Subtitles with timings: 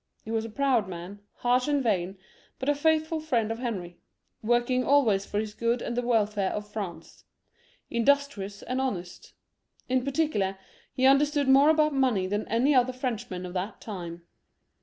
[0.25, 2.17] He was a proud man, harsh and vain,
[2.57, 3.99] but a faithful friend of Henry,
[4.41, 7.23] working always for his good and the welfare of France;
[7.91, 9.33] industrious and honest.
[9.87, 10.57] In par ticular,
[10.91, 14.23] he understood more about money than any other Frenchman of that time.